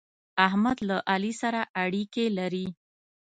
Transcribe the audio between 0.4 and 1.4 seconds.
احمد له علي